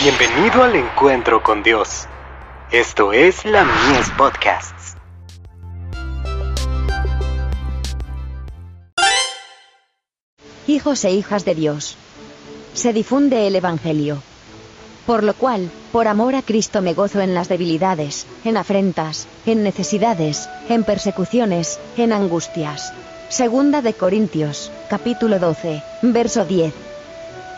Bienvenido 0.00 0.62
al 0.62 0.76
encuentro 0.76 1.42
con 1.42 1.64
Dios. 1.64 2.06
Esto 2.70 3.12
es 3.12 3.44
la 3.44 3.64
Mies 3.64 4.08
Podcasts. 4.16 4.94
Hijos 10.68 11.04
e 11.04 11.10
hijas 11.10 11.44
de 11.44 11.56
Dios. 11.56 11.96
Se 12.74 12.92
difunde 12.92 13.48
el 13.48 13.56
Evangelio. 13.56 14.22
Por 15.04 15.24
lo 15.24 15.34
cual, 15.34 15.68
por 15.90 16.06
amor 16.06 16.36
a 16.36 16.42
Cristo 16.42 16.80
me 16.80 16.94
gozo 16.94 17.20
en 17.20 17.34
las 17.34 17.48
debilidades, 17.48 18.28
en 18.44 18.56
afrentas, 18.56 19.26
en 19.46 19.64
necesidades, 19.64 20.48
en 20.68 20.84
persecuciones, 20.84 21.80
en 21.96 22.12
angustias. 22.12 22.92
Segunda 23.30 23.82
de 23.82 23.94
Corintios, 23.94 24.70
capítulo 24.88 25.40
12, 25.40 25.82
verso 26.02 26.44
10. 26.44 26.87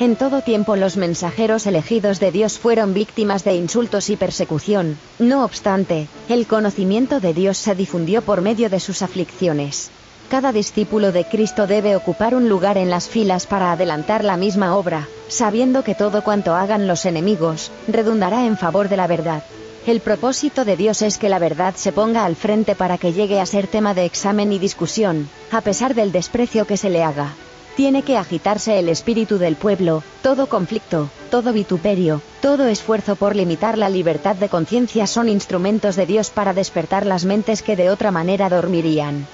En 0.00 0.16
todo 0.16 0.40
tiempo 0.40 0.76
los 0.76 0.96
mensajeros 0.96 1.66
elegidos 1.66 2.20
de 2.20 2.32
Dios 2.32 2.58
fueron 2.58 2.94
víctimas 2.94 3.44
de 3.44 3.54
insultos 3.54 4.08
y 4.08 4.16
persecución, 4.16 4.96
no 5.18 5.44
obstante, 5.44 6.08
el 6.30 6.46
conocimiento 6.46 7.20
de 7.20 7.34
Dios 7.34 7.58
se 7.58 7.74
difundió 7.74 8.22
por 8.22 8.40
medio 8.40 8.70
de 8.70 8.80
sus 8.80 9.02
aflicciones. 9.02 9.90
Cada 10.30 10.52
discípulo 10.52 11.12
de 11.12 11.26
Cristo 11.26 11.66
debe 11.66 11.96
ocupar 11.96 12.34
un 12.34 12.48
lugar 12.48 12.78
en 12.78 12.88
las 12.88 13.10
filas 13.10 13.46
para 13.46 13.72
adelantar 13.72 14.24
la 14.24 14.38
misma 14.38 14.74
obra, 14.74 15.06
sabiendo 15.28 15.84
que 15.84 15.94
todo 15.94 16.24
cuanto 16.24 16.54
hagan 16.54 16.88
los 16.88 17.04
enemigos, 17.04 17.70
redundará 17.86 18.46
en 18.46 18.56
favor 18.56 18.88
de 18.88 18.96
la 18.96 19.06
verdad. 19.06 19.42
El 19.86 20.00
propósito 20.00 20.64
de 20.64 20.78
Dios 20.78 21.02
es 21.02 21.18
que 21.18 21.28
la 21.28 21.38
verdad 21.38 21.74
se 21.76 21.92
ponga 21.92 22.24
al 22.24 22.36
frente 22.36 22.74
para 22.74 22.96
que 22.96 23.12
llegue 23.12 23.38
a 23.38 23.44
ser 23.44 23.66
tema 23.66 23.92
de 23.92 24.06
examen 24.06 24.50
y 24.50 24.58
discusión, 24.58 25.28
a 25.52 25.60
pesar 25.60 25.94
del 25.94 26.10
desprecio 26.10 26.66
que 26.66 26.78
se 26.78 26.88
le 26.88 27.02
haga. 27.02 27.34
Tiene 27.76 28.02
que 28.02 28.16
agitarse 28.16 28.78
el 28.78 28.88
espíritu 28.88 29.38
del 29.38 29.56
pueblo, 29.56 30.02
todo 30.22 30.48
conflicto, 30.48 31.08
todo 31.30 31.52
vituperio, 31.52 32.20
todo 32.42 32.66
esfuerzo 32.66 33.16
por 33.16 33.36
limitar 33.36 33.78
la 33.78 33.88
libertad 33.88 34.36
de 34.36 34.48
conciencia 34.48 35.06
son 35.06 35.28
instrumentos 35.28 35.96
de 35.96 36.06
Dios 36.06 36.30
para 36.30 36.52
despertar 36.52 37.06
las 37.06 37.24
mentes 37.24 37.62
que 37.62 37.76
de 37.76 37.90
otra 37.90 38.10
manera 38.10 38.48
dormirían. 38.48 39.26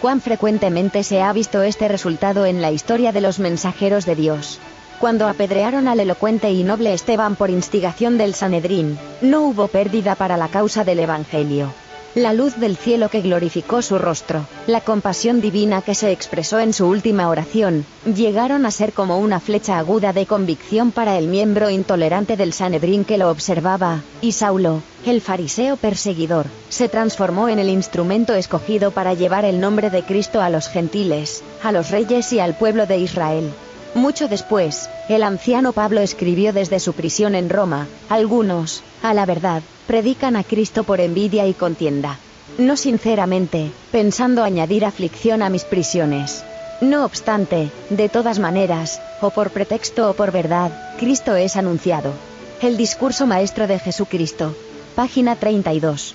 Cuán 0.00 0.20
frecuentemente 0.20 1.02
se 1.02 1.20
ha 1.20 1.32
visto 1.32 1.62
este 1.62 1.88
resultado 1.88 2.46
en 2.46 2.62
la 2.62 2.70
historia 2.70 3.12
de 3.12 3.20
los 3.20 3.38
mensajeros 3.38 4.06
de 4.06 4.14
Dios. 4.14 4.60
Cuando 5.00 5.26
apedrearon 5.26 5.88
al 5.88 6.00
elocuente 6.00 6.52
y 6.52 6.62
noble 6.62 6.94
Esteban 6.94 7.36
por 7.36 7.50
instigación 7.50 8.16
del 8.16 8.34
Sanedrín, 8.34 8.98
no 9.20 9.42
hubo 9.42 9.68
pérdida 9.68 10.14
para 10.14 10.36
la 10.36 10.48
causa 10.48 10.84
del 10.84 11.00
Evangelio 11.00 11.72
la 12.14 12.32
luz 12.32 12.56
del 12.56 12.76
cielo 12.76 13.08
que 13.08 13.22
glorificó 13.22 13.82
su 13.82 13.98
rostro, 13.98 14.46
la 14.68 14.80
compasión 14.80 15.40
divina 15.40 15.82
que 15.82 15.96
se 15.96 16.12
expresó 16.12 16.60
en 16.60 16.72
su 16.72 16.86
última 16.86 17.28
oración, 17.28 17.84
llegaron 18.04 18.66
a 18.66 18.70
ser 18.70 18.92
como 18.92 19.18
una 19.18 19.40
flecha 19.40 19.78
aguda 19.78 20.12
de 20.12 20.24
convicción 20.24 20.92
para 20.92 21.18
el 21.18 21.26
miembro 21.26 21.70
intolerante 21.70 22.36
del 22.36 22.52
Sanedrín 22.52 23.04
que 23.04 23.18
lo 23.18 23.30
observaba, 23.30 24.02
y 24.20 24.32
Saulo, 24.32 24.80
el 25.04 25.20
fariseo 25.20 25.76
perseguidor, 25.76 26.46
se 26.68 26.88
transformó 26.88 27.48
en 27.48 27.58
el 27.58 27.68
instrumento 27.68 28.34
escogido 28.34 28.92
para 28.92 29.14
llevar 29.14 29.44
el 29.44 29.60
nombre 29.60 29.90
de 29.90 30.02
Cristo 30.02 30.40
a 30.40 30.50
los 30.50 30.68
gentiles, 30.68 31.42
a 31.64 31.72
los 31.72 31.90
reyes 31.90 32.32
y 32.32 32.38
al 32.38 32.56
pueblo 32.56 32.86
de 32.86 32.98
Israel. 32.98 33.50
Mucho 33.94 34.26
después, 34.26 34.90
el 35.08 35.22
anciano 35.22 35.72
Pablo 35.72 36.00
escribió 36.00 36.52
desde 36.52 36.80
su 36.80 36.94
prisión 36.94 37.36
en 37.36 37.48
Roma, 37.48 37.86
algunos, 38.08 38.82
a 39.02 39.14
la 39.14 39.24
verdad, 39.24 39.62
predican 39.86 40.34
a 40.34 40.42
Cristo 40.42 40.82
por 40.82 41.00
envidia 41.00 41.46
y 41.46 41.54
contienda. 41.54 42.18
No 42.58 42.76
sinceramente, 42.76 43.70
pensando 43.92 44.42
añadir 44.42 44.84
aflicción 44.84 45.42
a 45.42 45.48
mis 45.48 45.64
prisiones. 45.64 46.44
No 46.80 47.04
obstante, 47.04 47.70
de 47.88 48.08
todas 48.08 48.40
maneras, 48.40 49.00
o 49.20 49.30
por 49.30 49.50
pretexto 49.50 50.10
o 50.10 50.14
por 50.14 50.32
verdad, 50.32 50.72
Cristo 50.98 51.36
es 51.36 51.56
anunciado. 51.56 52.12
El 52.60 52.76
discurso 52.76 53.26
maestro 53.26 53.66
de 53.68 53.78
Jesucristo. 53.78 54.56
Página 54.96 55.36
32. 55.36 56.14